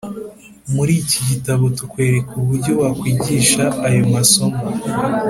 [0.73, 4.61] Muri iki gitabo tukwereka uburyo wakwigisha ayo masomo